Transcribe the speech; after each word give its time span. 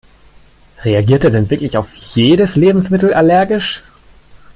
Reagiert 0.81 1.25
er 1.25 1.29
denn 1.29 1.51
wirklich 1.51 1.77
auf 1.77 1.93
jedes 1.95 2.55
Lebensmittel 2.55 3.13
allergisch? 3.13 3.83